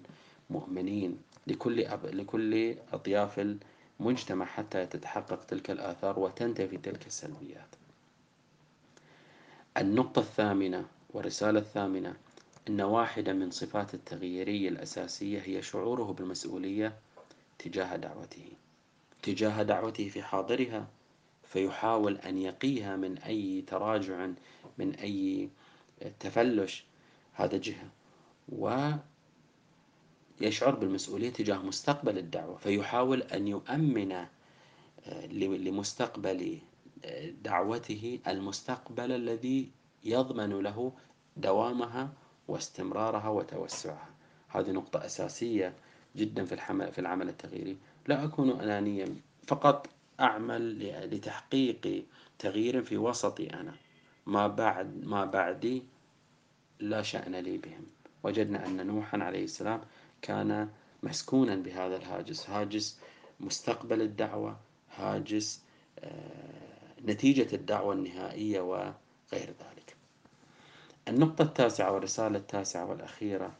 المؤمنين 0.54 1.18
لكل 1.48 1.86
أب... 1.86 2.06
لكل 2.06 2.76
أطياف 2.94 3.58
المجتمع 4.00 4.46
حتى 4.46 4.86
تتحقق 4.86 5.44
تلك 5.44 5.72
الآثار 5.72 6.20
وتنتفي 6.20 6.78
تلك 6.78 7.08
السلبيات. 7.08 7.76
النقطة 9.78 10.20
الثامنة 10.20 10.86
والرسالة 11.10 11.60
الثامنة 11.60 12.16
أن 12.70 12.82
واحدة 12.82 13.34
من 13.34 13.52
صفات 13.52 13.94
التغييرية 13.94 14.70
الأساسية 14.70 15.40
هي 15.40 15.62
شعوره 15.62 16.04
بالمسؤولية 16.14 16.94
تجاه 17.60 17.96
دعوته 17.96 18.46
تجاه 19.24 19.64
دعوته 19.64 20.10
في 20.10 20.24
حاضرها 20.24 20.88
فيحاول 21.44 22.18
أن 22.18 22.38
يقيها 22.38 22.96
من 22.96 23.18
أي 23.18 23.64
تراجع 23.68 24.28
من 24.78 24.96
أي 24.96 25.50
تفلش 26.20 26.86
هذا 27.34 27.58
جهة 27.58 27.90
ويشعر 30.44 30.76
بالمسؤولية 30.76 31.30
تجاه 31.30 31.58
مستقبل 31.58 32.18
الدعوة 32.18 32.58
فيحاول 32.58 33.22
أن 33.22 33.48
يؤمن 33.48 34.12
آه، 34.12 34.28
لمستقبل 35.28 36.58
آه، 37.06 37.30
دعوته 37.30 38.20
المستقبل 38.28 39.12
الذي 39.12 39.70
يضمن 40.04 40.50
له 40.50 40.94
دوامها 41.38 42.14
واستمرارها 42.48 43.30
وتوسعها. 43.30 44.10
هذه 44.48 44.72
نقطة 44.72 45.06
أساسية 45.06 45.74
جدا 46.16 46.46
في 46.46 46.56
في 46.92 47.00
العمل 47.00 47.30
التغييري. 47.30 47.78
لا 48.08 48.24
أكون 48.24 48.50
أنانيا 48.50 49.16
فقط 49.48 49.90
أعمل 50.20 50.80
لتحقيق 51.16 52.06
تغيير 52.40 52.84
في 52.84 52.98
وسطي 52.98 53.54
أنا. 53.54 53.74
ما 54.26 54.48
بعد 54.48 55.06
ما 55.06 55.26
بعدي 55.26 55.84
لا 56.80 57.02
شأن 57.02 57.36
لي 57.36 57.58
بهم. 57.58 57.86
وجدنا 58.24 58.68
أن 58.68 58.88
نوحا 58.88 59.18
عليه 59.18 59.44
السلام 59.44 59.82
كان 60.24 60.70
مسكونا 61.04 61.56
بهذا 61.56 61.96
الهاجس. 61.96 62.50
هاجس 62.50 63.00
مستقبل 63.40 64.02
الدعوة 64.02 64.60
هاجس 64.96 65.62
آه، 66.00 66.96
نتيجة 67.06 67.56
الدعوة 67.56 67.94
النهائية 67.94 68.62
وغير 68.62 68.94
ذلك. 69.34 69.96
النقطة 71.08 71.42
التاسعة 71.42 71.92
والرسالة 71.92 72.38
التاسعة 72.38 72.86
والأخيرة 72.86 73.58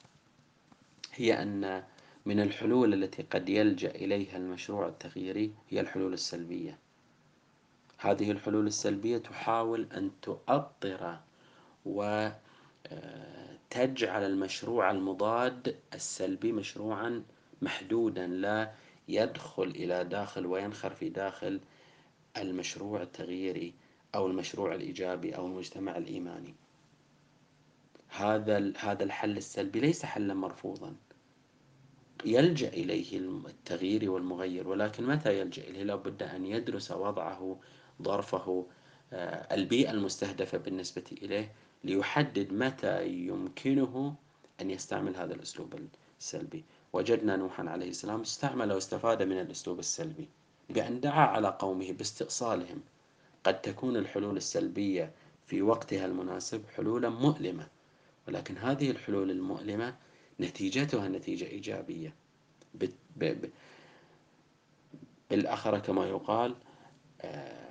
هي 1.14 1.42
أن 1.42 1.84
من 2.26 2.40
الحلول 2.40 2.94
التي 2.94 3.24
قد 3.24 3.50
يلجأ 3.50 3.90
إليها 3.90 4.38
المشروع 4.38 4.88
التغييري 4.88 5.54
هي 5.70 5.80
الحلول 5.80 6.14
السلبية. 6.14 6.78
هذه 7.98 8.32
الحلول 8.32 8.68
السلبية 8.68 9.18
تحاول 9.18 9.88
أن 9.94 10.12
تؤطر 10.22 11.20
وتجعل 11.86 12.34
آه، 12.88 13.58
المشروع 14.26 14.92
المضاد 14.92 15.76
السلبي 15.94 16.52
مشروعا 16.52 17.24
محدودا 17.62 18.28
لا 18.28 18.72
يدخل 19.08 19.64
إلى 19.64 20.04
داخل 20.04 20.46
وينخر 20.46 20.90
في 20.94 21.10
داخل 21.10 21.60
المشروع 22.38 23.02
التغييري 23.02 23.74
أو 24.16 24.28
المشروع 24.28 24.76
الإيجابي 24.76 25.36
أو 25.36 25.46
المجتمع 25.46 25.98
الإيماني. 25.98 26.56
هذا 28.10 28.74
هذا 28.80 29.04
الحل 29.04 29.38
السلبي 29.38 29.80
ليس 29.80 30.06
حلا 30.06 30.34
مرفوضا. 30.34 30.96
يلجأ 32.26 32.68
إليه 32.68 33.18
التغيير 33.20 34.12
والمغير 34.12 34.68
ولكن 34.68 35.08
متى 35.08 35.40
يلجأ 35.40 35.64
إليه؟ 35.64 35.84
لابد 35.84 36.24
أن 36.24 36.46
يدرس 36.46 36.92
وضعه 36.92 37.60
ظرفه 38.02 38.68
آه، 39.14 39.56
البيئة 39.56 39.92
المستهدفة 39.92 40.58
بالنسبة 40.58 41.04
إليه 41.12 41.52
ليحدد 41.84 42.54
متى 42.54 43.08
يمكنه 43.08 44.16
أن 44.62 44.70
يستعمل 44.70 45.16
هذا 45.16 45.34
الأسلوب 45.34 45.80
السلبي. 46.20 46.64
وجدنا 46.94 47.36
نوحا 47.36 47.70
عليه 47.70 47.90
السلام 47.90 48.22
استعمل 48.22 48.72
واستفاد 48.72 49.24
من 49.24 49.40
الأسلوب 49.40 49.80
السلبي 49.80 50.28
بأن 50.70 51.00
دعا 51.00 51.26
على 51.26 51.48
قومه 51.60 51.92
باستئصالهم. 51.92 52.82
قد 53.44 53.62
تكون 53.62 53.98
الحلول 53.98 54.38
السلبية 54.38 55.12
في 55.46 55.62
وقتها 55.62 56.06
المناسب 56.06 56.64
حلولا 56.76 57.10
مؤلمة 57.10 57.68
ولكن 58.28 58.58
هذه 58.58 58.92
الحلول 58.92 59.32
المؤلمة 59.32 59.96
نتيجتها 60.40 61.08
نتيجة 61.08 61.46
إيجابية. 61.46 62.14
بالأخرى 65.30 65.80
كما 65.82 66.06
يقال 66.06 66.56
آه، 67.22 67.70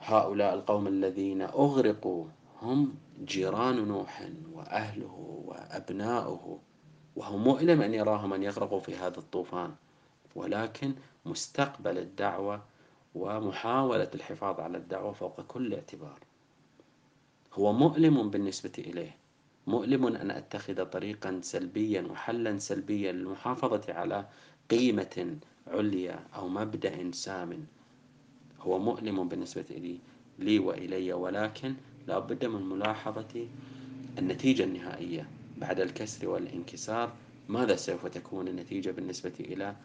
هؤلاء 0.00 0.54
القوم 0.54 0.86
الذين 0.86 1.42
أغرقوا 1.42 2.26
هم 2.64 2.94
جيران 3.24 3.88
نوح 3.88 4.28
وأهله 4.52 5.42
وأبناؤه 5.46 6.60
وهو 7.16 7.36
مؤلم 7.36 7.82
أن 7.82 7.94
يراهم 7.94 8.32
أن 8.32 8.42
يغرقوا 8.42 8.80
في 8.80 8.96
هذا 8.96 9.18
الطوفان 9.18 9.74
ولكن 10.34 10.94
مستقبل 11.26 11.98
الدعوة 11.98 12.62
ومحاولة 13.14 14.10
الحفاظ 14.14 14.60
على 14.60 14.78
الدعوة 14.78 15.12
فوق 15.12 15.40
كل 15.40 15.74
اعتبار. 15.74 16.18
هو 17.52 17.72
مؤلم 17.72 18.30
بالنسبة 18.30 18.72
إليه 18.78 19.16
مؤلم 19.66 20.06
أن 20.06 20.30
أتخذ 20.30 20.84
طريقا 20.84 21.40
سلبيا 21.42 22.02
وحلا 22.02 22.58
سلبيا 22.58 23.12
للمحافظة 23.12 23.92
على 23.92 24.26
قيمة 24.70 25.36
عليا 25.66 26.26
أو 26.34 26.48
مبدأ 26.48 27.10
سام. 27.12 27.66
هو 28.60 28.78
مؤلم 28.78 29.28
بالنسبة 29.28 29.66
لي 29.70 29.98
لي 30.38 30.58
وإلي 30.58 31.12
ولكن 31.12 31.74
لا 32.06 32.18
بد 32.18 32.44
من 32.44 32.62
ملاحظة 32.62 33.48
النتيجة 34.18 34.64
النهائية 34.64 35.28
بعد 35.56 35.80
الكسر 35.80 36.28
والانكسار. 36.28 37.12
ماذا 37.48 37.76
سوف 37.76 38.06
تكون 38.06 38.48
النتيجة 38.48 38.90
بالنسبة 38.90 39.32
إلى 39.40 39.76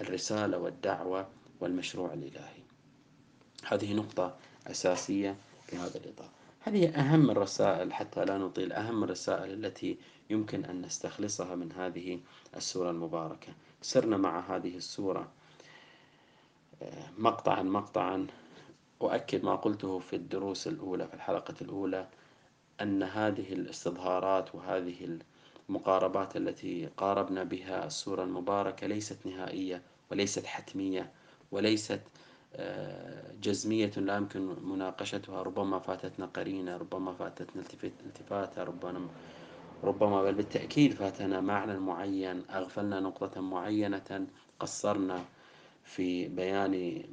الرسالة 0.00 0.58
والدعوة 0.58 1.26
والمشروع 1.60 2.12
الإلهي؟ 2.12 2.62
هذه 3.64 3.94
نقطة 3.94 4.36
أساسية 4.66 5.36
في 5.66 5.76
هذا 5.76 5.96
الإطار. 5.96 6.28
هذه 6.60 6.88
أهم 6.88 7.30
الرسائل 7.30 7.92
حتى 7.92 8.24
لا 8.24 8.38
نطيل؟ 8.38 8.72
أهم 8.72 9.04
الرسائل 9.04 9.64
التي 9.64 9.96
يمكن 10.30 10.64
أن 10.64 10.82
نستخلصها 10.82 11.54
من 11.54 11.72
هذه 11.72 12.20
السورة 12.56 12.90
المباركة. 12.90 13.52
سرنا 13.82 14.16
مع 14.16 14.56
هذه 14.56 14.76
السورة 14.76 15.28
آه، 16.82 17.10
مقطعا 17.18 17.62
مقطعا 17.62 18.26
أؤكد 19.04 19.44
ما 19.44 19.54
قلته 19.56 19.98
في 19.98 20.16
الدروس 20.16 20.68
الأولى 20.68 21.06
في 21.06 21.14
الحلقة 21.14 21.54
الأولى 21.62 22.06
أن 22.80 23.02
هذه 23.02 23.52
الاستظهارات 23.52 24.54
وهذه 24.54 25.18
المقاربات 25.68 26.36
التي 26.36 26.88
قاربنا 26.96 27.44
بها 27.44 27.86
السورة 27.86 28.24
المباركة 28.24 28.86
ليست 28.86 29.26
نهائية 29.26 29.82
وليست 30.10 30.46
حتمية 30.46 31.10
وليست 31.52 32.00
آه، 32.54 33.32
جزمية 33.42 33.90
لا 33.96 34.16
يمكن 34.16 34.40
مناقشتها. 34.62 35.42
ربما 35.42 35.78
فاتتنا 35.78 36.26
قرينة 36.26 36.76
ربما 36.76 37.12
فاتتنا 37.12 37.62
التفاتة 38.06 38.62
ربما 38.64 39.08
ربما 39.84 40.22
بل 40.22 40.34
بالتأكيد 40.34 40.92
فاتنا 40.92 41.40
معنى 41.40 41.78
معين 41.78 42.42
أغفلنا 42.50 43.00
نقطة 43.00 43.40
معينة 43.40 44.26
قصرنا 44.60 45.24
في 45.84 46.28
بيان 46.28 47.04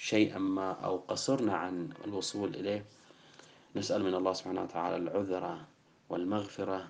شيئا 0.00 0.38
ما 0.38 0.72
أو 0.72 0.96
قصرنا 0.96 1.54
عن 1.56 1.92
الوصول 2.04 2.54
إليه 2.54 2.84
نسأل 3.76 4.02
من 4.04 4.14
الله 4.14 4.32
سبحانه 4.32 4.62
وتعالى 4.62 4.96
العذر 4.96 5.58
والمغفرة 6.08 6.88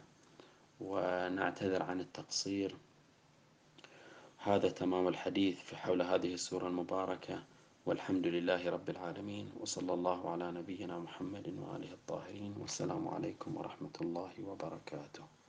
ونعتذر 0.81 1.83
عن 1.83 2.01
التقصير. 2.01 2.77
هذا 4.38 4.68
تمام 4.68 5.09
الحديث 5.09 5.59
في 5.59 5.77
حول 5.77 6.03
هذه 6.03 6.35
السورة 6.35 6.68
المباركة 6.68 7.42
والحمد 7.87 8.27
لله 8.27 8.70
رب 8.70 8.90
العالمين 8.90 9.53
وصلى 9.61 9.92
الله 9.94 10.31
على 10.31 10.53
نبينا 10.53 10.99
محمد 10.99 11.46
وآله 11.59 11.92
الطاهرين 11.92 12.55
والسلام 12.61 13.09
عليكم 13.09 13.57
ورحمة 13.57 13.96
الله 14.01 14.33
وبركاته. 14.46 15.39